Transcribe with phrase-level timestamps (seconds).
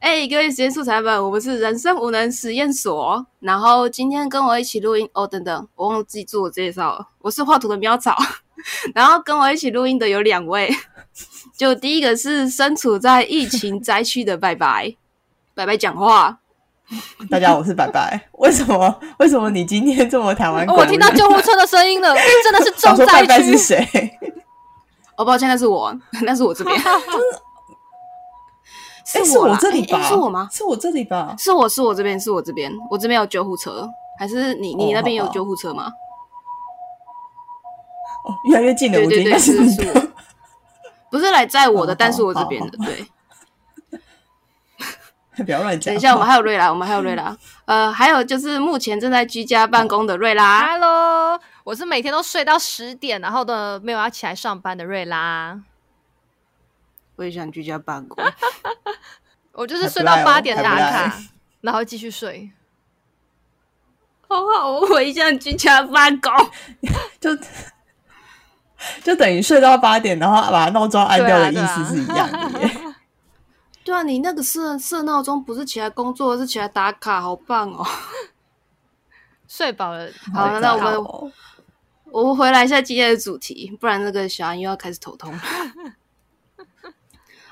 [0.00, 3.24] 哎，各位实验素材们，我们是人生无能实验所。
[3.40, 8.16] 然后今天跟我一起录音哦，等等，我忘记自我介绍了，我是画图的喵草。
[8.94, 10.74] 然后跟我一起录音的有两位，
[11.54, 14.96] 就第一个是身处在疫情灾区的拜拜，
[15.54, 16.38] 拜拜讲话。
[17.30, 18.28] 大家，我是白白。
[18.32, 19.00] 为什么？
[19.18, 20.66] 为什么你今天这么台湾？
[20.68, 23.52] 我听到救护车的声音了， 真的是重灾区。
[23.52, 24.18] 是谁？
[25.16, 26.80] 哦，抱歉，那是我，那是我这边。
[29.14, 30.02] 哎，是我这里吧？
[30.08, 30.48] 是我吗？
[30.52, 31.34] 是我这里吧？
[31.38, 33.88] 是我是我这边，是我这边，我这边有救护车，
[34.18, 35.90] 还是你你那边有救护车吗？
[38.24, 40.08] 哦，越来越近了，我觉得是是我，
[41.10, 43.06] 不是来载我的，但是我这边的，对。
[45.44, 45.94] 不要乱讲。
[45.94, 47.34] 等一下，我们还有瑞拉，我们还有瑞拉。
[47.64, 50.72] 呃，还有就是目前正在居家办公的瑞拉。
[50.72, 55.58] Hello，我是每天都睡到十点，然后都没有要起来上班的瑞拉。
[57.20, 58.24] 我也想居家办公，
[59.52, 61.14] 我就是睡到八点打卡，
[61.60, 62.50] 然后继续睡。
[64.26, 66.32] 好好，我也想居家办公，
[67.20, 67.36] 就
[69.02, 72.70] 就等于睡到八点，然后把闹钟按掉的意思是一样的。
[73.84, 77.86] 对啊，你那个设设闹钟不是起来工作，是起来打卡，好棒哦！
[79.46, 81.32] 睡饱了，好，那我们
[82.04, 85.38] 我们回来一下今天的主题，不然那个小安又要开始头痛。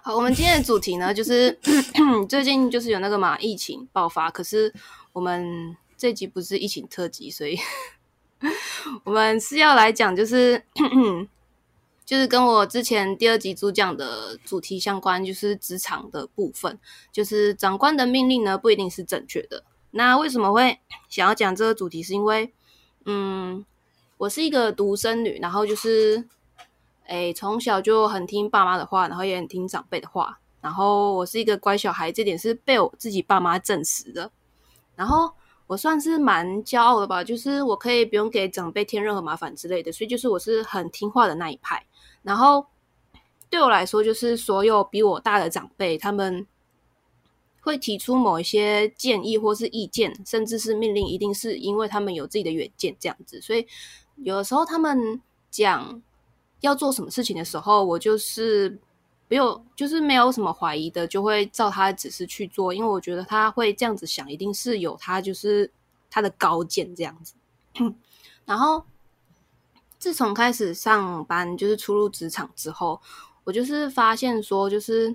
[0.09, 1.53] 好，我们今天的主题呢，就是
[2.31, 4.73] 最近就是有那个嘛疫情爆发，可是
[5.13, 7.59] 我们这集不是疫情特辑，所以
[9.05, 10.65] 我们是要来讲，就是
[12.07, 16.79] 就是跟我之前第二集主讲的主题相关，就是职场的部分，
[17.13, 19.63] 就是长官的命令呢不一定是正确的。
[19.91, 22.03] 那为什么会想要讲这个主题？
[22.03, 22.51] 是因为
[23.05, 23.63] 嗯，
[24.17, 26.25] 我是一个独生女，然后就是。
[27.09, 34.31] 哎，从小就很听爸妈的话，然后也很听长辈的话，然后我是一个乖小孩，这点是被我自己爸妈证实的。
[34.95, 35.33] 然后
[35.67, 41.83] 我算是蛮骄傲的吧，就是我可以不用给长辈添任何麻烦之类的，所以就是我是很听话的那一派。
[42.23, 42.67] 然后
[43.49, 46.47] 对我来说，就是所有比我大的长辈，他们
[47.63, 53.41] 会提出某一些建议或是意见，甚至是命令，一定是因为他们有自己的远见这样子。
[53.41, 53.67] 所以
[54.17, 56.03] 有的时候他们讲。
[56.61, 58.77] 要做什么事情的时候，我就是
[59.29, 62.75] 没有，就是没有什么怀疑的，就会照他的指示去做。
[62.75, 65.71] 因为我觉得他会这样子想，一定是有他就是
[66.11, 67.35] 他的高见这样子。
[68.45, 68.83] 然后
[69.99, 73.01] 自从开始上班，就是初入职场之后，
[73.45, 75.15] 我就是发现说，就是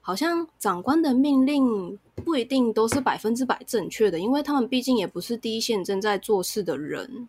[0.00, 7.28] 好像长官的命令不一定都是百分之百正确的，因为他们毕竟也不是第一线正在做事的人。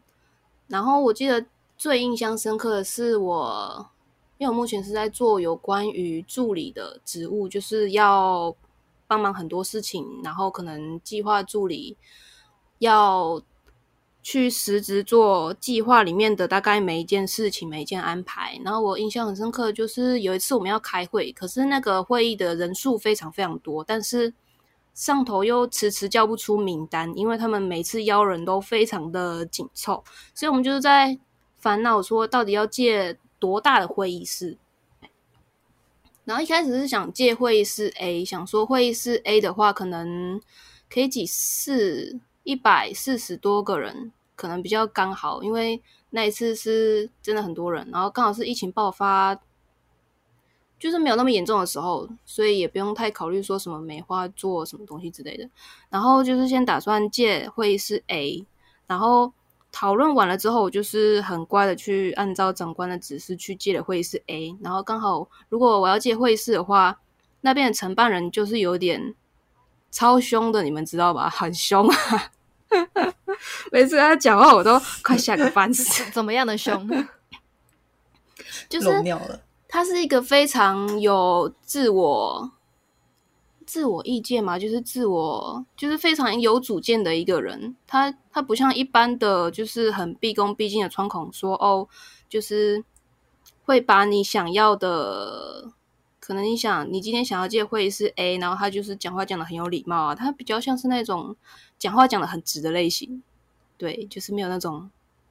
[0.67, 1.43] 然后我记得。
[1.83, 3.89] 最印象深刻的是我，
[4.37, 8.55] 因为我目前是在做有关于助理的职务，就是要
[9.05, 11.97] 帮忙很多事情，然后可能计划助理
[12.79, 13.41] 要
[14.21, 18.57] 去实职做计划里面的大概每一件事情、每一件安排。
[18.63, 24.33] 然后我印象很深刻，就是有一次我们要开会，可是那个会议的人数非常非常多，但是
[24.93, 30.01] 上头又迟迟叫不出名单，因为他们每次邀人都非常的紧凑，
[30.33, 31.19] 所以我们就是在。
[31.63, 34.57] 烦恼说，到底要借多大的会议室？
[36.25, 40.41] 然后一开始是想借会议室 A，想说会议室 A 的话，可能
[40.89, 45.41] 可以挤四一百四十多个人，可能比较刚好。
[45.41, 49.39] 因为那一次是真的很多人，然后刚好是疫情爆发，
[50.77, 55.49] 就是没有那么严重的时候，所以也不用太考虑说什么梅花做什么东西之类的。
[55.89, 58.45] 然后就是先打算借会议室 A，
[58.85, 59.31] 然后。
[59.73, 66.99] 讨论完了之后，我就是很乖的去按照长官的指示去借了会议室 A，然后刚好如果我要借会议室的话，
[67.41, 69.15] 那边的承办人就是有点
[69.91, 71.27] 超凶的，你们知道吧？
[71.27, 72.31] 很凶啊！
[73.73, 76.09] 每次他讲话我都快吓个半死。
[76.11, 76.87] 怎么样的凶？
[78.69, 78.89] 就是
[79.67, 82.51] 他是一个非常有自我。
[83.73, 87.75] 自我意见嘛，就是自我，就是非常有主见的一个人。
[87.87, 91.87] 他他不像一般的，就是很毕恭毕敬的窗口说哦，
[92.29, 92.83] 就是
[93.65, 95.71] 会把你想要的，
[96.19, 100.13] 可能你想你今天想要借会是 A，然后他就是讲话讲的很有礼貌啊。
[100.13, 101.35] 他比较像是那种
[101.79, 103.23] 讲话讲的很直的类型，
[103.79, 104.87] 对，就是没有那种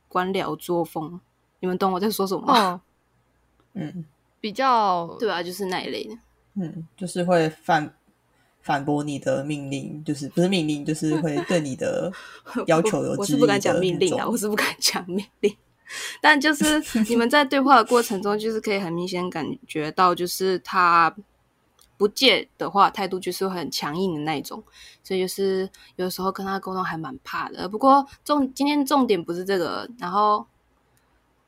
[0.09, 1.21] 官僚作风。
[1.61, 2.83] 你们懂我在说什么吗？
[3.75, 4.05] 嗯，
[4.41, 6.19] 比较对啊，就是那一类的。
[6.55, 7.95] 嗯，就是会反。
[8.63, 12.11] 反驳你的命令，就是不是命令，就是会对你的
[12.67, 13.13] 要求有。
[13.19, 15.55] 我是不敢讲命令啊，我是不敢讲命令。
[16.21, 21.15] 但就是你们在对话的过程中，就是可以很明显感觉到，就是他
[21.97, 24.63] 不借的话，态度就是会很强硬的那一种，
[25.05, 27.69] 所以就是有时候跟他沟通还蛮怕的。
[27.69, 30.47] 不过重今天重点不是这个，然后。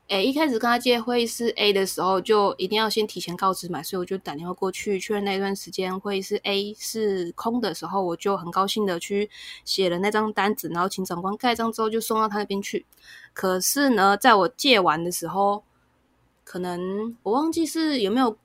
[0.09, 9.31] 诶，一开始跟他借会议室 A 的时候，就一定要先提前告知嘛，所以我就打电话过去确认那一段时间会议室 A 是空的时候，我就很高兴的去
[9.65, 12.85] 写了那张单子，然后请长官盖章之后就送到他那边去。
[13.33, 15.65] 可是呢，在我借完的时候，
[16.45, 18.37] 可能我忘记是有没有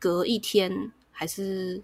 [0.00, 1.80] 隔一天，还是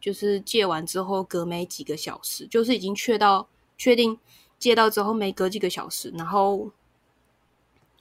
[0.00, 3.48] 就是借完之后隔没几个小时，就是已经确到
[3.78, 4.18] 确定
[4.58, 6.68] 借到之后没隔几个小时，然后。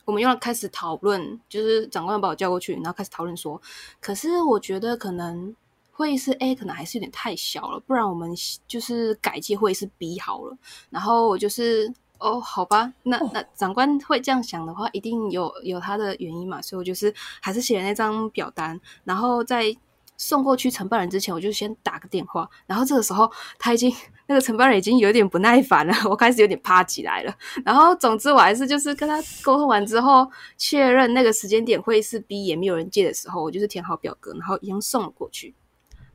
[0.09, 3.61] 我们又要开始讨论，就是长官把我叫过去，然后开始讨论说，
[4.01, 5.55] 可是我觉得可能
[5.91, 8.31] 会议室 A 可能还是有点太小了，不然我们
[8.67, 10.57] 就是改进会议室 B 好了。
[10.89, 19.77] 然后我就是哦，好吧，那那长官会这样想的话，一定有有他的原因嘛，所以我就是还是写了那张表单，然后在。
[20.19, 22.47] 送过去承办人之前，我就先打个电话。
[22.67, 23.91] 然后这个时候，他已经
[24.27, 27.33] 那个承办人已经有点不耐烦了，我开始有点趴起来了。
[27.63, 35.55] 然后总之，我还是就是跟他沟通完之后，确认那个时间点会是 B 也没有人借的时候，我就是填好表格，然后已经送了过去。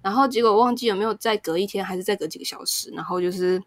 [0.03, 3.63] 然后结果忘记有没有再隔一天，还是再隔几个小时，然后就是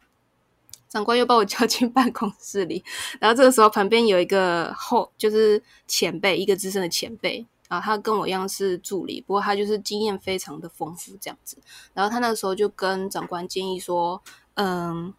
[0.87, 2.83] 长官又把我叫进办公室里。
[3.19, 7.43] 然后这个时候旁边有一个后就是前辈，一个资深的前辈。
[7.67, 11.57] 啊，他跟我一样是助理，不过他就是经验非常的丰富这样子。
[11.93, 14.21] 然后他那个时候就跟长官建议说，
[14.53, 15.13] 嗯，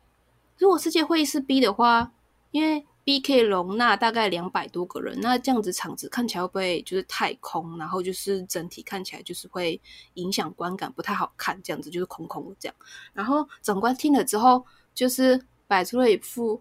[0.57, 2.13] 如果世界会议室 B 的话，
[2.51, 7.79] 因为 B 可以容纳大概两百多个人，那这样子场子看起来会不会就是太空？
[7.79, 9.81] 然后就是整体看起来就是会
[10.15, 12.75] 影响观感，不太好看，这样子就是空空的这样。
[13.13, 14.65] 然后长官听了之后，
[14.95, 16.61] 就是摆出了一副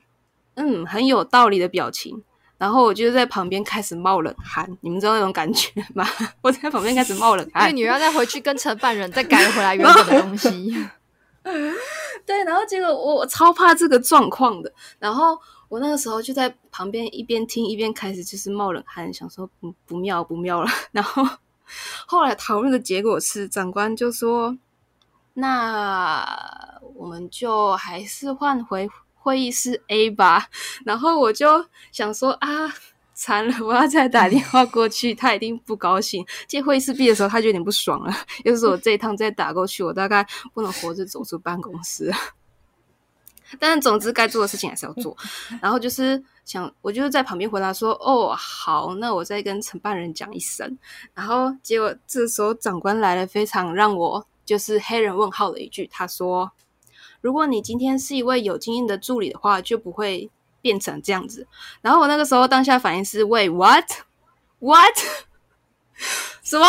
[0.55, 2.23] 嗯很有道理的表情。
[2.57, 6.04] 然后我就在旁边开始冒冷汗，你们知道那种感觉吗？
[6.42, 10.75] 我在旁边开始冒冷汗，因为你要再回去跟承办人再改回来原本的东西。
[12.25, 14.74] 对，然后结果我超怕这个状况的。
[15.00, 15.39] 然后
[15.69, 20.69] 我那个时候就在旁边一边听一边开始就是冒冷汗，想说不不妙不妙了。
[20.92, 21.24] 然后
[22.06, 24.57] 后来讨论的结果是，长官就说
[25.36, 28.89] ：“那我们就还是换回。”
[29.27, 30.47] 会议室 A 吧，
[30.85, 32.74] 然后我就想说啊，
[33.13, 36.25] 惨了，我要再打电话过去，他一定不高兴。
[36.47, 38.13] 借会议室 B 的时候，他就有点不爽了。
[38.45, 42.09] 又是我这一趟再打过去，我大概不能活着走出办公室。
[43.59, 45.18] 但总之，该做的事情还是要做。
[45.62, 50.77] 然后就是想，我就是在旁边回答说：“哦，好，那我再跟承办人讲一声。”
[51.13, 56.50] 然后结果这时候长官来了，非常让我就是黑人问号的一句，他说。
[57.21, 60.29] 如果你今天是一位有经验的助理的话，就不会
[60.61, 61.47] 变成这样子。
[61.81, 64.97] 然后我那个时候当下反应是：喂，what，what，
[66.43, 66.65] 什么？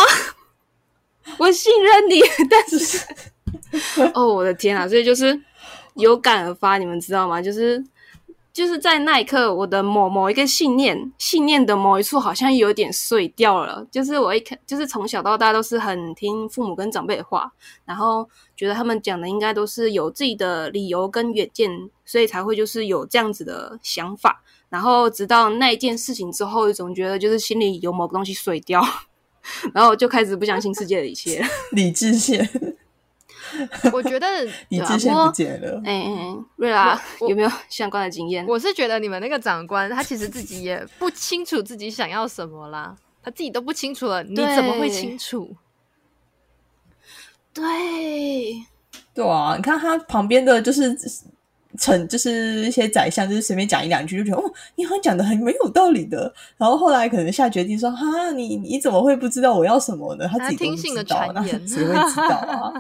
[1.39, 2.99] 我信任你，但是，
[4.15, 4.89] 哦，我的天啊！
[4.89, 5.41] 所以就是
[5.95, 7.41] 有感而发，你们知道吗？
[7.41, 7.85] 就是。
[8.51, 13.87] 就是在那一刻，我的某某一个信念，信念的某一处好像有点碎掉了。
[13.89, 17.53] 就是我一看，就是从小到大都是很听父母跟长辈的话，
[17.85, 18.29] 然后
[18.59, 21.71] 觉得他们讲的应该都是有自己的理由跟远见，
[22.05, 24.43] 所以才会就是有这样子的想法。
[24.69, 28.83] 然后直到那一件事情之后，总觉得就是心里有某个东西碎掉，
[29.73, 31.41] 然后就开始不相信世界的一切，
[31.71, 32.47] 理智线。
[33.95, 34.27] 我觉得
[34.69, 35.81] 你之前不解了。
[35.85, 38.45] 哎哎，瑞拉有没有相关的经验？
[38.47, 45.57] 我是觉得你们那个长官，他其实自己也不清楚自己想要什么啦，他自己都不清楚了，你怎么会清楚？
[47.59, 48.65] 对，
[49.15, 50.97] 对啊，你看他旁边的就是
[51.77, 56.33] 成，就是一些宰相，就是随便讲一两句，就觉得哦，你好像讲的很没有道理的。
[56.57, 60.29] 然后后来可能下决定说，哈，你你怎么会不知道我要什么呢？
[60.29, 62.73] 他自己听信了谗言，谁会知道啊？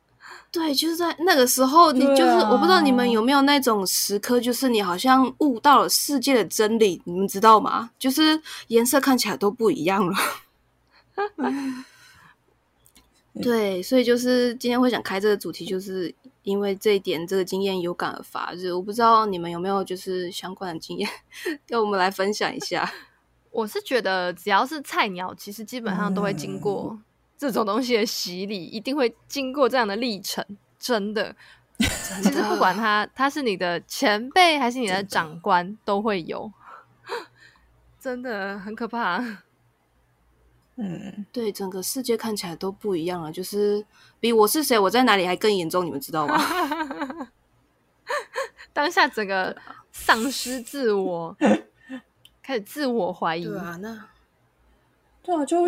[0.52, 7.90] 对，就是在那个时候，你就是我不知道你们有没有那种时刻，就是你好像悟到了世界的真理，你们知道吗？
[7.98, 10.14] 就是颜色看起来都不一样了。
[13.42, 18.52] 对，所以就是今天会想开这个主题，就是因为这一点，这个经验有感而发。
[18.52, 21.08] 就是我不知道你们有没有就是相关的经验，
[21.66, 22.90] 跟我们来分享一下。
[23.50, 26.98] 我是觉得只要是菜鸟，其实基本上都会经过。
[27.38, 30.42] 这种东西的洗礼一定会经过这样的历程，
[30.78, 31.36] 真的。
[31.78, 36.50] 其实不管他他是你的前辈还是你的长官，都会有，
[38.00, 39.22] 真的很可怕。
[40.76, 43.84] 嗯，对，整个世界看起来都不一样了，就是
[44.20, 46.36] 比我是谁，我在哪里还更严重，你们知道吗？
[48.72, 49.56] 当下整个
[49.90, 51.36] 丧失自我，
[52.42, 53.44] 开始自我怀疑。
[53.44, 54.08] 对啊，那
[55.22, 55.66] 对啊，就。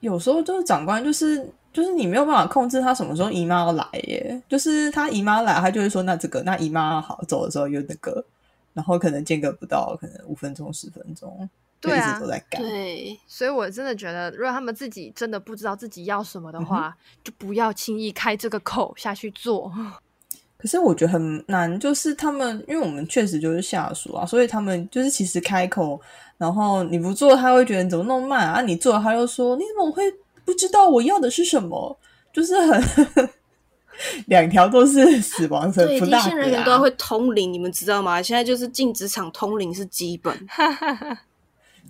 [0.00, 4.42] 有时候就是长官，就是就是你没有办法控制他什么时候姨妈要来耶。
[4.48, 8.24] 就是他姨妈来，他就会说那这个，那姨妈好走的时候又那个，
[8.72, 11.48] 然后可能间隔不到可能五分钟十分钟，
[11.90, 12.58] 对啊都在改。
[12.58, 19.70] 对，所以我真的觉得，如果他们自己真的不知道自己要什么的话，就不要轻易开这个口下去做。
[20.56, 26.00] 可是我觉得很难，就是他们，因为我们确实就是下属啊，所以他们就是其实开口，
[26.38, 28.62] 然后你不做，他会觉得你怎么那么慢啊？
[28.62, 30.04] 你做了，他又说你怎么会
[30.44, 31.98] 不知道我要的是什么？
[32.32, 33.28] 就是很
[34.28, 36.64] 两条都是 死亡神对，不大第一线人员。
[36.64, 38.22] 都要会通灵，你们知道吗？
[38.22, 40.46] 现在就是进职场通灵是基本。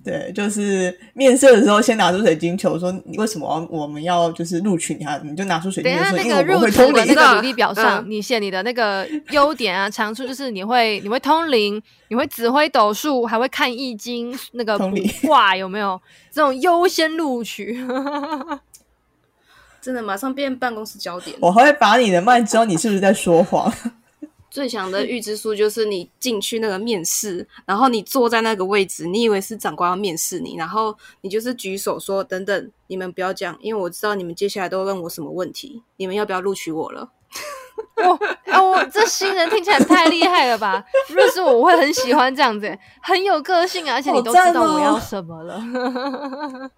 [0.04, 5.20] 对，就是面试的时候先拿出水晶球，说你为什么我们要就是录取你啊？
[5.22, 7.34] 你就拿出水晶球说，等一下那因为我们个入职会通灵的那。
[7.34, 16.00] 个履历表上，嗯你写你的那个优点啊、长处，就是你会你会通灵，你会指挥斗数，还会看易经，那个卜通灵卦有没有
[16.32, 17.78] 这种优先录取？
[19.80, 21.36] 真的马上变办公室焦点。
[21.40, 23.72] 我还会把你的麦知道你是不是在说谎。
[24.52, 37.08] 最强的预知术就是你进去那个面试，然后你坐在那个位置，你以为是长官要面试你，然后你就是举手说等等，你们不要这样，因为我知道你们接下来都会问我什么问题，你们要不要录取我了？
[37.96, 38.18] 哦
[38.52, 40.84] 哦，这新人听起来太厉害了吧？
[41.08, 45.58] 如果是我，我会很喜欢这样子，很有个性啊，而且你都知道我要什么了。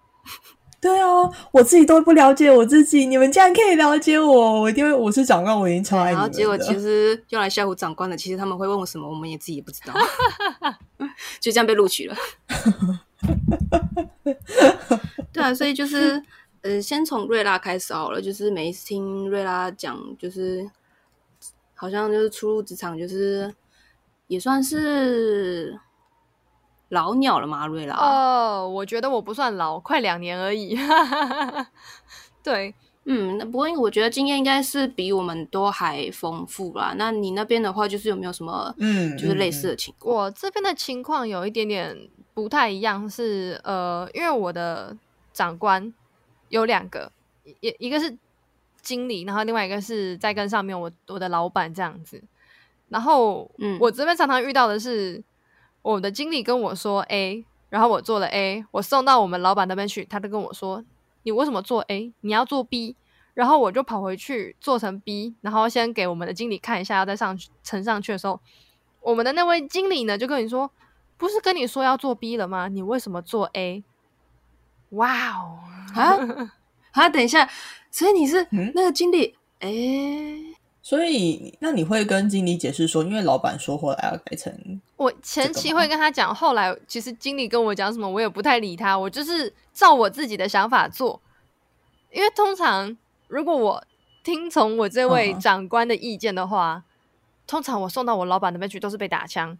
[0.85, 1.07] 对啊，
[1.51, 6.29] 我自己都不了解我自己，你们竟然可以了解我，我一定会，我是长官，我已经超爱你然后。
[6.29, 9.95] 结果其实用来吓唬长官的，其实他们会问我什么，我们也自己也不知道，
[11.39, 12.15] 就这样被录取了。
[15.33, 16.21] 对啊，所以就是
[16.61, 18.21] 呃，先从瑞拉开始好了。
[18.21, 20.69] 就是每一次听瑞拉讲，就是
[21.73, 23.51] 好像就是初入职场，就是
[24.27, 25.79] 也算是
[26.95, 27.95] 老鸟了吗，瑞拉。
[27.95, 30.77] 哦，我觉得我不算老，快两年而已。
[32.41, 32.73] 对，
[33.03, 36.93] 嗯，那不过因为我觉得经验应该是比我们都还丰富啦。
[36.97, 40.15] 那你那边的话，就是有没有什么嗯就是类似的情况？
[40.15, 41.95] 我这边的情况有一点点
[42.33, 44.95] 不太一样，是呃，因为我的
[45.33, 45.93] 长官
[46.49, 47.11] 有两个，
[47.59, 48.17] 一一个是
[48.81, 52.21] 经理，然后另外一个是在跟上面我我的老板这样子。
[52.89, 55.21] 然后，嗯我这边常常遇到的是，
[55.85, 60.83] 我的经理跟我说 A，然后我做了 A，我送到我们老板那边去，他就跟我说
[61.21, 62.11] ：“你为什么做 A？
[62.21, 62.95] 你要做 B。”
[63.35, 68.39] 然后我就跑回去做成 B，然后先给我们的经理看一下，要再上去呈上去的时候，
[68.99, 70.71] 我们的那位经理呢就跟你说
[71.17, 72.67] ：“不是跟你说要做 B 了吗？
[72.67, 73.83] 你为什么做 A？”
[74.89, 75.59] 哇哦！
[75.93, 76.17] 啊
[76.93, 77.09] 啊！
[77.13, 77.47] 等一下，
[77.91, 79.35] 所以你是嗯那个经理？
[79.59, 79.69] 哎、
[80.85, 91.19] 所以那你会跟经理解释说，因为老板说后来要改成我前期会跟他讲，后来其实经理跟我讲什么，我也不太理他，我就是照我自己的想法做。
[92.11, 92.95] 因为通常
[93.27, 93.83] 如果我
[94.23, 96.83] 听从我这位嗯长官的意见的话，
[97.47, 99.57] 通常我送到我老板那边去都是被打枪。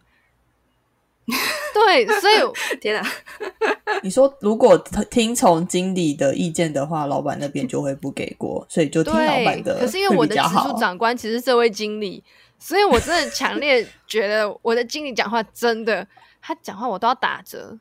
[1.84, 2.36] 对，所以
[2.80, 3.06] 天啊！
[4.02, 4.76] 你说，如果
[5.10, 12.22] 听从经理的意见的话，老板那边就会不给过，所以就听老板，的可是因为我的直属长官其实是这位经理，
[12.58, 16.06] 所以我真的 强烈觉得我的经理讲话真的，
[16.40, 17.78] 他讲话我都要打折，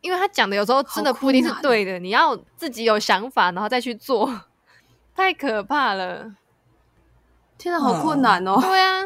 [0.00, 4.42] 因为他讲的有时候真的好不一定是对的，你要自己有想法，然后再去做，
[5.14, 6.34] 太可怕了。
[7.58, 8.60] 天啊，好困难哦！
[8.60, 9.02] 对啊，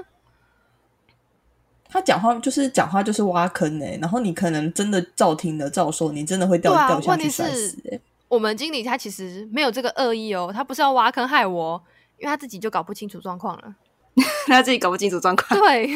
[1.91, 11.83] 他讲话就是讲话就是挖坑哎、然后你可能真的照听的照说，你真的会掉、啊掉下去问题摔是死哎、我们经理他其实没有这个恶意哦，他不是要挖坑害我哦，
[12.19, 13.75] 因为他自己就搞不清楚状况了。
[14.47, 15.59] 他自己搞不清楚状况。
[15.61, 15.89] 对，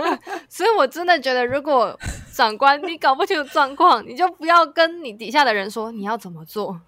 [0.48, 1.98] 所以我真的觉得，如果
[2.30, 6.80] 长官你搞不清楚状况，你就不要跟你底下的人说你要怎么做，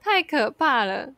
[0.00, 1.08] 太可怕了。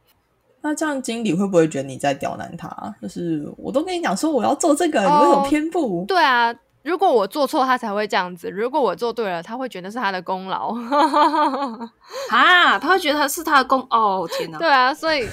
[0.62, 2.94] 那这样经理会不会觉得你在刁难他？
[3.00, 6.04] 就是我都跟你讲说我要做这个，哦你为什么偏不？
[6.06, 10.74] 对啊，如果我做错，他才会这样子；如果我做对了，他会觉得是他的功劳。
[12.30, 14.58] 啊，他会觉得他是他的功哦，天哪！
[14.58, 15.26] 对啊，所以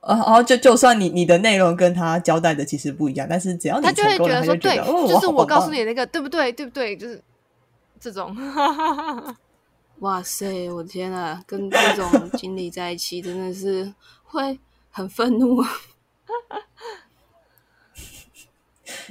[0.00, 6.50] 呃， 然后就就算你你的内容跟他交代的其实不一样，但是只要你他就会成功了，觉得说，对，就觉得哦，就是我告诉你那个，对不对？
[6.52, 6.96] 对不对？
[6.96, 7.22] 就是
[8.00, 8.34] 这种。
[10.00, 13.92] 哇塞，我天啊，跟这种经理在一起真的是
[14.24, 14.58] 会
[14.90, 15.62] 很愤怒。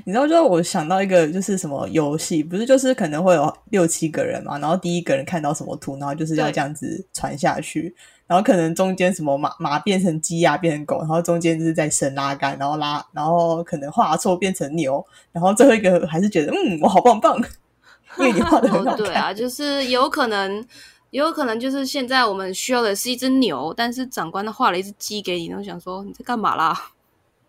[0.05, 7.95] 你知道，就是我想到一个，就是什么游戏，不是就是可能会有六七个人嘛，然后第一个人看到什么图，然后就是要这样子传下去，
[8.27, 17.39] 然后可能中间什么马马变成鸡呀、变成狗，然后中间就是在伸拉杆，然后拉，然后可能画错变成牛，然后最后一个还是觉得嗯，我好棒棒，
[18.19, 18.97] 因为你画的很好哦，看。
[18.97, 20.65] 对啊，就是有可能
[21.11, 26.91] 也有可能就是现在我们需要的是一只牛，但是长官他画了一只鸡给你，然后想说你在干嘛啦？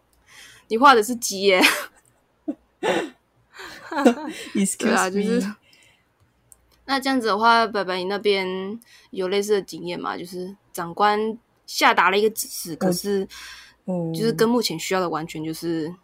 [0.68, 1.62] 你画的是鸡耶，
[2.80, 5.54] 对啊，Excuse 就是
[6.86, 8.46] 那这样子的话，白白你那边
[9.10, 10.16] 有类似的经验吗？
[10.16, 13.26] 就是长官下达了一个指示，可是
[13.86, 15.94] 嗯就是跟目前需要的完全就是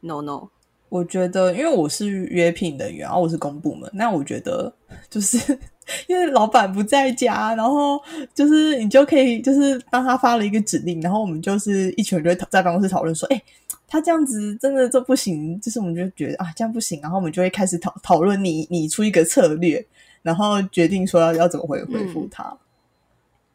[0.00, 0.48] no no。
[0.88, 4.72] 我觉得，因为我是约聘人员，然后我是公部门，那我觉得
[5.10, 5.36] 就是
[6.08, 8.00] 因为老板不在家，然后
[8.34, 13.42] 就是你就可以就是当他发了一个指令，然后我们就是一群人就会讨在办公室讨论说，哎、
[13.86, 19.84] 他这样子真的这不行，就是我们就觉得啊这样不行，然后我们就会开始讨讨论你你出一个策略，
[20.22, 22.56] 然后决定说要要怎么回回复他。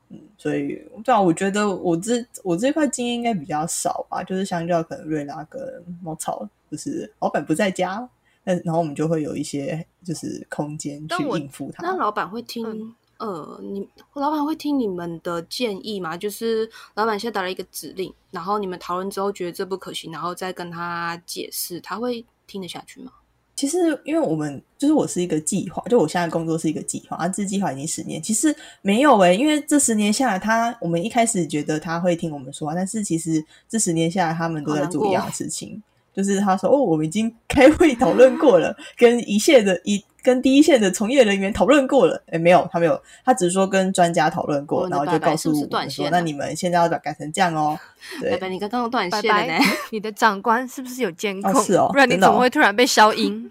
[0.09, 5.59] 嗯，所以对啊，我觉得我这我这块经验应该比较少吧，就是相较可能瑞拉跟
[6.03, 8.09] 猫草，就是老板不在家，
[8.43, 11.83] 那然后我们就会有一些就是空间去应付他。
[11.83, 16.17] 那老板会听、嗯呃，你老板会听你们的建议吗？
[16.17, 23.11] 就是老板下达了一个指令，然后你们讨论之后觉得这不可行，然后再跟他解释，他会听得下去吗？
[23.55, 28.19] 其实，因为我们就是我是一个计划，就我现在工作是一个计划，啊，这计划已经十年。
[28.19, 35.81] 其实没有诶、因为这十年下来他，我们一开始觉得他会听我们说话，但是其实这十年下来，他们都在做一样的事情。
[36.15, 47.77] 就是他说：“哦，我们已经开会讨论过了， 跟一线的一跟第一线的从业人员讨论过了。”诶，没有，他没有，他只是说跟专家讨论过，然后就告诉我说：“线啊那你们现在要改成这样哦。
[48.21, 51.51] ”对，白白，你刚刚断拜线了呢拜。， 你的长官是不是有监控？
[51.53, 53.49] 哦是哦不然你怎么会突然被消音？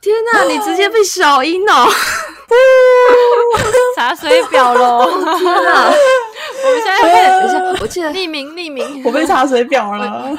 [0.00, 1.88] 天哪，你直接被消音哦！
[3.96, 5.06] 查水表喽！
[5.38, 5.90] 天哪，
[6.64, 10.38] 我们现在等一下，我记得匿名匿名，我被查水表了。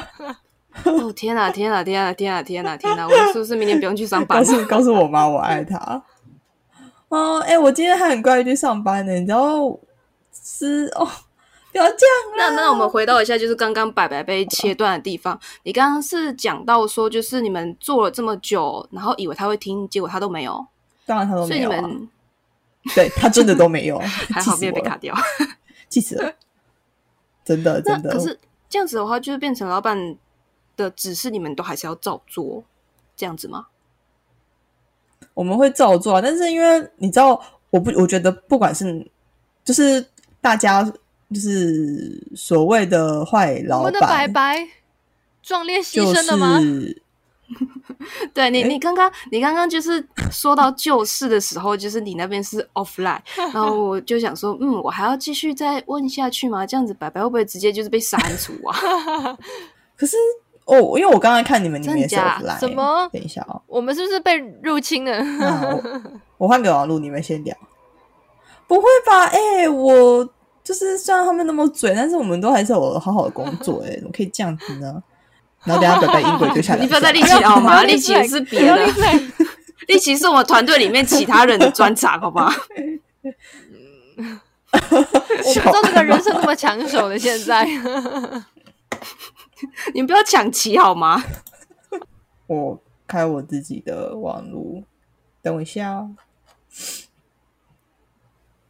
[0.84, 3.06] 哦，天哪，天哪，天哪，天哪，天哪，天哪！
[3.06, 4.44] 我是不是明天不用去上班告？
[4.44, 6.02] 诉告诉我妈我爱她。
[7.08, 9.78] 哦，哎、我今天还很乖去上班呢，你知道
[10.32, 11.04] 是哦，
[11.72, 15.38] 不要这样那那我们回到一下，就是刚刚白白被切断的地方。
[15.64, 20.64] 你刚刚是讲到说，就是你们做了这么久，然后以为他会听，结果他都没有，
[21.04, 22.08] 当然他都没有、啊，你们
[22.94, 23.98] 对他真的都没有，
[24.32, 25.14] 还好没有被卡掉。
[25.88, 26.32] 气死了，
[27.44, 28.10] 真的真的。
[28.10, 30.16] 可是这样子的话，就是变成老板
[30.80, 32.64] 的指示，你们都还是要照做，
[33.16, 33.66] 这样子吗？
[35.34, 37.40] 我们会照做啊，但是因为你知道，
[37.70, 39.06] 我不，我觉得不管是
[39.64, 40.04] 就是
[40.40, 44.68] 大家就是所谓的坏我老们的白，白
[45.42, 46.60] 壮烈牺牲了吗？
[46.60, 47.02] 是
[48.32, 53.20] 对你，你刚刚你刚刚就是说到旧事的时候，就是你那边是 offline，
[53.52, 56.64] 然后我就想说，嗯，我还要继续再问下去吗？
[56.64, 58.76] 这样子白白会不会直接就是被删除啊？
[59.96, 60.16] 可是
[60.70, 65.18] 哦，因为我刚刚看你们，你们也是真假 offline，什么等一下哦，我们是不是被入侵了？
[65.18, 65.82] 我
[66.46, 67.56] 我换个网路，你们先聊。
[68.66, 69.24] 不会吧？
[69.26, 70.28] 哎、我
[70.62, 75.02] 就是虽然他们那么嘴，但是我们都还是有好好的工作、 哎，怎么可以这样子呢？
[75.64, 77.82] 然后等下白白音轨就下来， 你不要再立起了好吗？
[77.82, 78.78] 立起的是别的
[79.88, 82.54] 立起是我们团队里面其他人的专长，好吧？
[84.72, 87.66] 我不知道这个人生那么抢手的，现在
[90.00, 91.22] 你们不要抢旗好吗？
[92.48, 94.82] 我开我自己的网路，
[95.42, 96.16] 等我一下哦。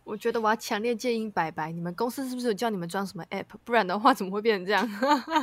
[0.03, 3.45] 我觉得我要强烈建议白白，你们公司是不是有叫你们装什么 app？
[3.63, 4.85] 不然的话怎么会变成这样？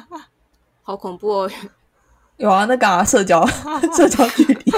[0.83, 1.51] 好恐怖哦！
[2.35, 3.45] 有啊，那个、啊、社交
[3.95, 4.71] 社交距离，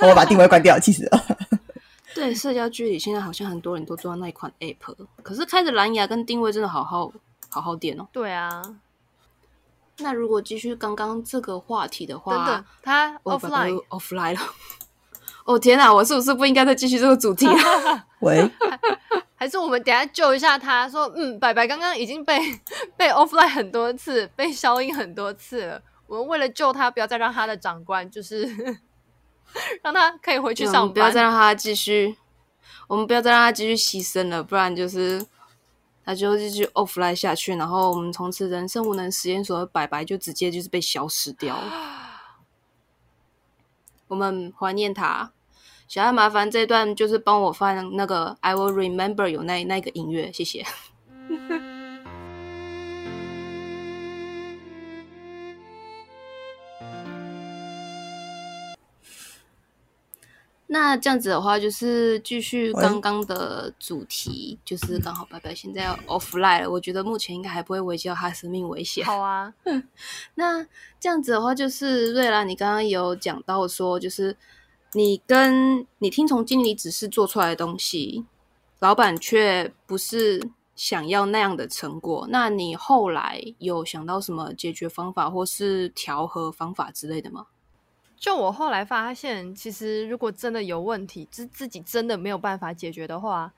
[0.00, 1.24] 我把定位关掉，气死了。
[2.16, 7.12] 对，社交距离现在好像很多人都装那一款 app，可是开着蓝牙跟定位真的好好
[7.52, 8.08] 好好点哦。
[8.10, 8.62] 对啊，
[9.98, 14.40] 那如果继续刚刚这个话题的话，等等，他哦拜拜 offline，offline 了。
[15.44, 18.04] 哦天哪，我是不是不应该再继续这个主题了？
[18.20, 18.50] 喂，
[19.34, 20.88] 还是我们等下救一下他？
[20.88, 22.38] 说，嗯，白白刚刚已经被
[22.96, 25.82] 被 offline 很多次，被消音很多次了。
[26.06, 28.44] 我们为了救他，不要再让他的长官就是
[29.82, 30.92] 让他可以回去上班。
[30.92, 32.16] 不要再让他继续，
[32.86, 35.26] 我们不要再让他继续牺牲了，不然就是
[36.04, 41.72] 他就继续 offline 下去，然后我们从此人生无能实验所的白白就直接就是被消失掉了。
[44.08, 45.32] 我们怀念他。
[45.88, 50.64] 小爱，麻烦这段就是帮我放那个 I will remember 有那那个音乐，谢谢。
[60.72, 69.04] 那这样子的话，就是继续刚刚的主题，就是刚好白白现在要 offline 了，我觉得目前应该还不会危及到他生命危险。
[69.04, 69.52] 好啊，
[70.36, 70.66] 那
[70.98, 74.34] 这样子的话，就是瑞拉，你刚刚有讲到说，就是
[74.94, 78.24] 你跟你听从经理指示做出来的东西，
[78.78, 80.42] 老板却不是
[80.74, 87.48] 想要那样的成果，那你后来有想到什么解决方法或是调和方法之类的吗？
[88.22, 93.52] 就我后来发现，其实如果真的有问题，自自己真的没有办法解决的话，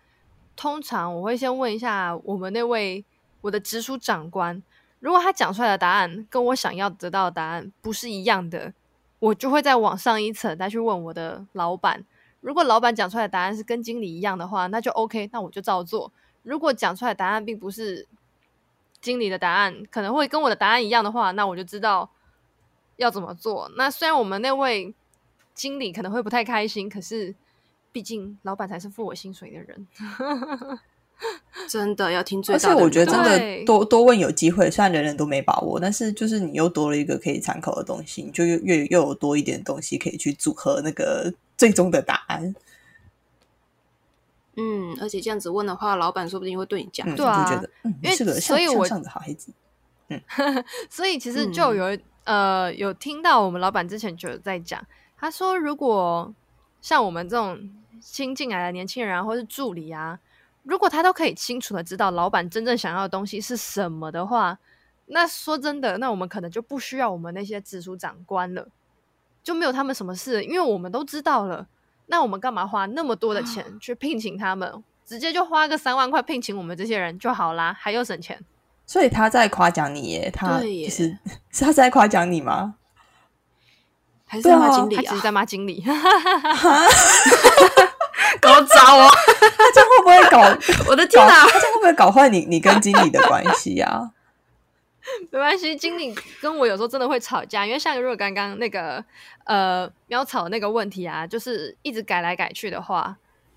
[0.57, 3.05] 通常我会先问一下我们那位
[3.43, 4.63] 我的直属长官，
[5.01, 8.73] 如果他讲出来的答案跟我想要得到的答案不是一样的，
[9.19, 12.03] 我就会再往上一层再去问我的老板。
[12.41, 16.11] 如果老板讲出来的答案是跟经理一样的话，那就 OK，那我就照做。
[16.43, 18.09] 如果讲出来的答案并不是
[19.03, 22.09] 经理的答案，可能会跟我的答案一样的话，那我就知道。
[22.97, 23.71] 要怎么做？
[23.77, 24.95] 那虽然我们那位
[25.55, 27.35] 经理可能会不太开心，可是
[27.93, 29.87] 毕竟老板才是付我薪水的人，
[31.69, 32.55] 真的要听最。
[32.55, 42.55] 而且我觉得真的多多问有机会，虽然人人都没把握，但是就是你又多了一个可以参考的东西，你就越又有多一点东西可以去组合那个最终的答案。
[44.57, 49.53] 嗯，而且这样子问的话，老板说不定会对你讲，对啊，觉得嗯，是个所以向上的好孩子。
[50.09, 50.21] 嗯，
[50.91, 51.97] 所以其实就有。
[52.25, 54.85] 呃，有听到我们老板之前就有在讲，
[55.17, 56.35] 他说如果
[56.81, 60.19] 像我们这种新进来的年轻人啊，或是助理啊，
[60.63, 64.59] 如果他都可以清楚的知道老板真正想要的东西是什么的话，
[65.07, 68.69] 那说真的，那我们可能就不需要我们那些直属长官了，
[69.43, 71.67] 就没有他们什么事，因为我们都知道了。
[72.07, 74.83] 那我们干嘛花那么多的钱去聘请他们？
[75.05, 78.43] 直接就花个三万块聘请我们这些人就好啦，还要省钱。
[78.87, 81.17] 所以他在夸奖你耶，他就是
[81.51, 82.75] 是他在夸奖你吗？
[84.27, 85.03] 还是在骂经理啊？
[85.03, 85.85] 他只是在骂经理，
[88.41, 89.09] 搞糟哦！
[89.41, 90.39] 他这样会不会搞？
[90.89, 91.47] 我的天哪！
[91.47, 94.11] 他这样会不会搞坏你你跟经理的关系啊？
[95.31, 99.05] 没关系，经理跟我有时候真的会吵架，因为像如果刚刚那个
[99.45, 103.17] 呃喵草那个问题啊，就是一直改来改去的话，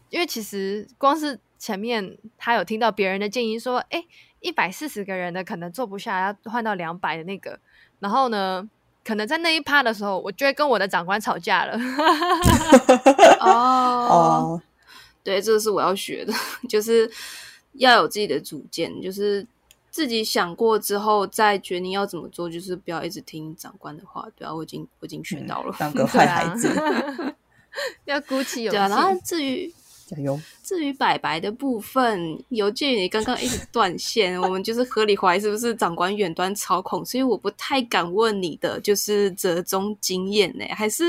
[0.10, 4.04] 因为其实光是前面他有听到别人的建议说，哎。
[4.40, 7.60] 一百四十个人的可能做不下，要换到两百的那个，
[8.00, 8.70] 然后呢，
[9.04, 11.78] 可能在那一趴的时候，我就会跟我的长官吵架了。
[13.42, 14.62] 哦，
[15.24, 16.32] 对，这个是我要学的，
[16.70, 17.10] 就是
[17.74, 19.46] 要有自己的主见，就是
[19.90, 24.28] 自己想过之后再决定要怎么做，就是不要一直听长官的话。
[24.36, 26.70] 对啊，我已经我已经学到了，当个坏孩子，
[28.06, 28.78] 要鼓起勇气。
[28.78, 29.74] 然后至于。
[30.08, 30.40] 加油！
[30.64, 40.64] 至于白白的部分，有鉴于你刚刚一直断线， 我们就是合理怀疑是不是长官远端操控，所以我不太敢问你的就是折中经验呢？
[40.74, 41.04] 还是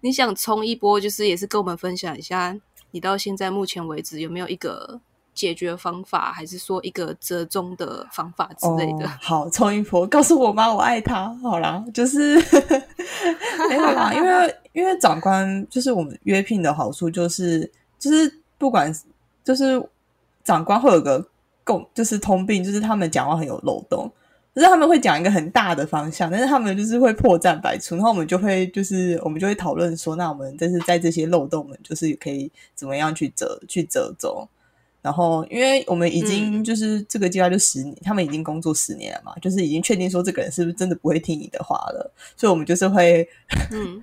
[0.00, 2.56] 你想冲一波，就是也是跟我们分享一下，
[2.92, 5.00] 你到现在目前为止有没有一个
[5.34, 9.08] 解决方法，还是说一个折中的方法之类的？
[9.20, 11.34] 好，冲一波，告诉我妈我爱她。
[11.42, 12.36] 好啦，就是
[13.68, 17.70] 没有啦，因为因为长官就是我们约聘的好处就是。
[17.98, 18.94] 就是不管，
[19.44, 19.82] 就是
[20.44, 21.26] 长官会有个
[21.64, 24.10] 共，就是通病，就是他们讲话很有漏洞。
[24.54, 27.94] 就是他们会讲一个很大的方向，但是他们就是会破绽百出。
[27.94, 34.48] 然后我们就会，就是我们就会讨论说，那我们就是在这些漏洞们，就是可以怎么样去折，去折中。
[35.02, 42.10] 然后，因为我们已经就是这个计划就十年，他们已经工作十年了嘛，就是已经确定说这个人是不是真的不会听你的话了。
[42.34, 43.28] 所以，我们就是会，
[43.70, 44.02] 嗯。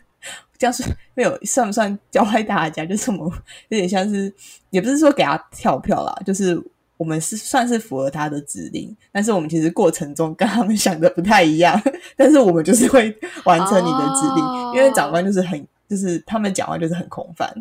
[0.63, 0.81] 这样是
[1.13, 2.85] 没有算不算教坏大家？
[2.85, 3.33] 就是我们
[3.67, 4.33] 有点像是，
[4.69, 6.57] 也不是说给他跳票啦，就是
[6.95, 11.77] 我们是算是符合他的指令，但是我们其实过程中跟他们想的不太一样，
[12.15, 17.53] 但是我们就是会完成你的指令，因为长官就是很，就是他们讲话就是很空泛，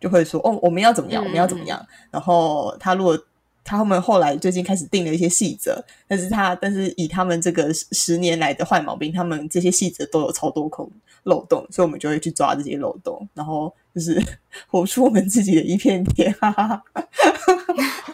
[0.00, 3.16] 就会说哦，我们要怎么样，我们要怎么样，然后他如果。
[3.64, 10.88] 他们后来最近开始定了一些细则，但是他但是以他们这个十年来的坏毛病，他们这些细则都有超多空
[11.22, 14.22] 漏洞，所以我们就会去抓这些漏洞，然后就是
[14.68, 16.30] 活出我们自己的一片天。
[16.34, 16.84] 哈哈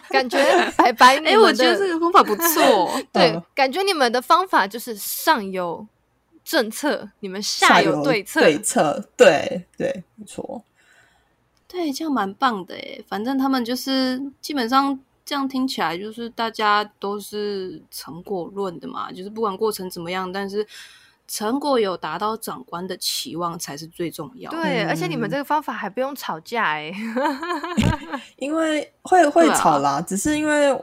[0.09, 0.37] 感觉
[0.77, 2.89] 白白，哎，我觉得这个方法不错。
[3.11, 5.85] 对，感觉你们的方法就是上有
[6.45, 8.39] 政策，你们下有对策。
[8.39, 10.63] 对策，对对，没错。
[11.67, 13.03] 对，这样蛮棒的诶。
[13.07, 14.97] 反正他们就是基本上。
[15.25, 20.65] 这样听起来就是大家都是成果论的嘛，就是不管过程怎么样，但是
[21.27, 24.51] 成果有达到长官的期望才是最重要。
[24.51, 26.91] 对，而且你们这个方法还不用吵架哎，
[28.35, 30.77] 因为会会吵啦，只是因为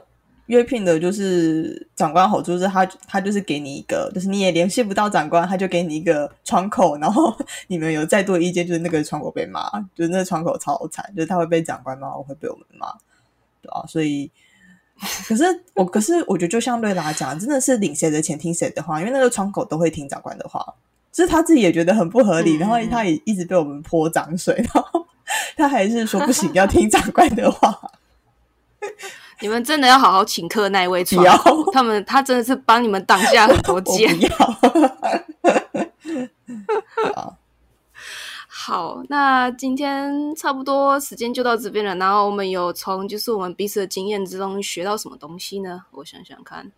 [0.47, 7.31] 约聘的就是长官好处是他他就是给你一个，就是你也联系不到长官，他就给你一个窗口，然后
[7.67, 12.87] 你们有再多意见，就是那个窗口被骂，就是那个窗口超惨，就是他会被长官骂，我会被我们骂。
[13.69, 14.31] 对啊，所以，
[15.27, 15.43] 可是
[15.75, 20.73] 我，可是我觉得，就像瑞拉讲，真的是领谁的钱听谁的话，因为那个窗口都会听长官的话。
[21.11, 25.05] 就是他自己也觉得很不合理，嗯然后他也一直被我们泼脏水，然后
[25.57, 27.79] 他还是说不行，要听长官的话。
[29.41, 34.27] 你们真的要好好请客那一位窗不要口，他们他真的是帮你们挡下很多 我剑不。
[37.15, 37.37] 要。
[38.61, 41.95] 好，那今天差不多时间就到这边了。
[41.95, 45.81] 然后我们有从就是我们彼此的经验之中学到什么东西呢？
[45.91, 46.69] 我想想看，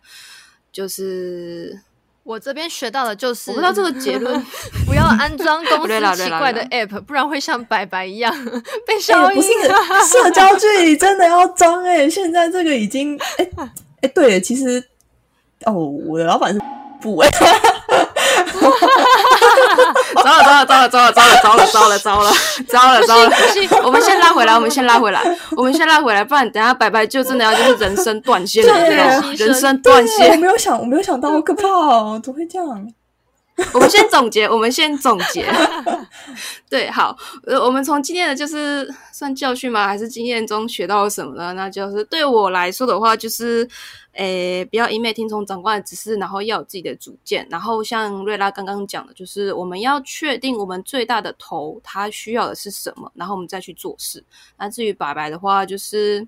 [0.70, 1.76] 就是
[2.22, 4.40] 我这边学到的就是，我不知道这个结论
[4.86, 8.32] 不要安装 公司奇怪的 app，不然会像白白一样
[8.86, 9.36] 被哎、消音。
[9.36, 9.48] 不是
[10.08, 13.50] 社交距离真的要装哎、现在这个已经哎
[14.02, 14.82] 哎、对，其实
[15.66, 16.60] 哦，我的老板是
[17.00, 17.28] 不哎、
[20.22, 22.32] 糟了糟了糟了糟了糟了糟了糟了糟了
[22.68, 23.30] 糟了糟了！
[23.84, 25.20] 我们先拉回来，我们先拉回来，
[25.56, 30.36] 我们先拉回来，不然等下白白就真的要就是人生断线了，人生断线，我。
[30.36, 32.86] 没有想，我没有想到，好可怕哦，怎么会这样？
[33.74, 35.46] 我们先总结，我们先总结。
[36.70, 39.86] 对，好，呃，我们从今天的就是算教训吗？
[39.86, 41.52] 还是经验中学到了什么呢？
[41.52, 43.68] 那就是对我来说的话，就是，
[44.12, 47.46] 诶，不要一昧听从长官的指示，然后要有自己的主见。
[47.50, 54.24] 然后像瑞拉刚刚讲的，就是我们要确定我们最大的头他需要的是什么，然后我们再去做事。
[54.58, 56.26] 那至于白白的话，就是。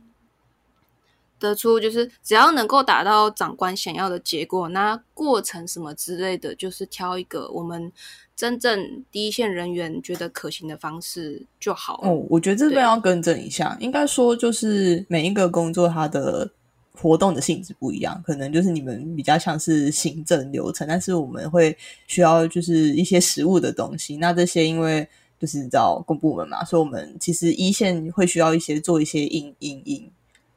[1.44, 7.92] 得出就是只要能够达到长官想要的结果，那过程什么之类的，就是挑一个我们
[8.34, 12.00] 真正第一线人员觉得可行的方式就好。
[12.02, 16.50] 哦，我觉得这边要更正一下，应该说就是每一个工作它的
[16.96, 21.76] 活动的性质不一样，可能就是你们比较像是行政流程，但是我们会
[22.06, 24.16] 需要就是一些实物的东西。
[24.16, 25.06] 那这些因为
[25.40, 30.10] 就是你知道公部门嘛，所以我们其实一线会需要一些做一些应应应，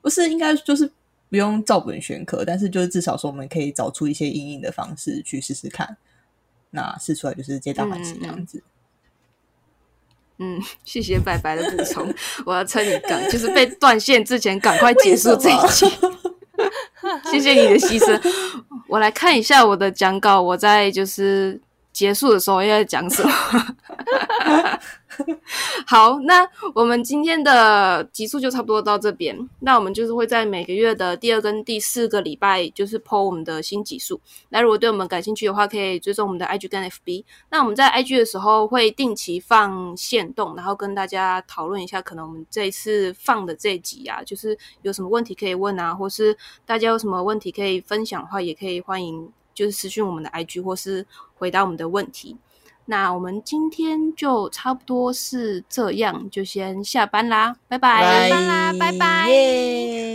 [0.07, 0.89] 不是应该就是
[1.29, 5.97] 不用照本宣科，但是就是至少说我们可以找出一些阴影的方式去试试看。
[6.69, 8.63] 那试出来就是皆大欢喜这样子。
[10.37, 12.13] 嗯， 谢谢白白的补充，
[12.45, 15.85] 我要撑你赶，就是被断线之前赶快结束这一集。
[17.29, 18.17] 谢谢你的牺牲。
[18.87, 21.59] 我来看一下我的讲稿，我在就是
[21.91, 23.29] 结束的时候要讲什么。
[25.87, 29.37] 好，那我们今天的集数就差不多到这边。
[29.61, 34.19] 那我们就是会在每个月的第二跟第四个礼拜，就是 PO 我们的新集数。
[34.49, 37.23] 那如果对我们感兴趣的话，可以追踪我们的 IG 跟 FB。
[37.49, 52.37] 那我们在 IG 的时候会定期放线动，然后跟大家讨论一下，可能我们这一次放的这集啊，就是有什么问题可以问啊，或是大家有什么问题可以分享的话，也可以欢迎就是私讯我们的 IG 或是回答我们的问题。
[52.89, 58.29] 那我们今天就差不多是这样，就先下班啦，拜拜。
[58.29, 59.29] 下班啦拜拜。
[59.29, 60.06] 耶